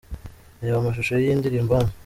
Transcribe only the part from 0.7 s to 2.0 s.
amashusho y’iyi ndirimbo hano:.